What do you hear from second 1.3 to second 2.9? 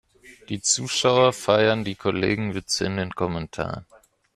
feiern die Kollegenwitze